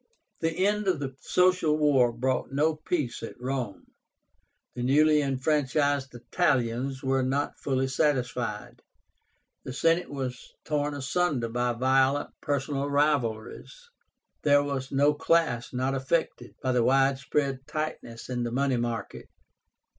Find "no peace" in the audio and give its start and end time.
2.51-3.21